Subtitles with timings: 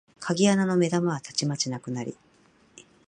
[0.19, 2.17] 鍵穴の眼玉はたちまちなくなり、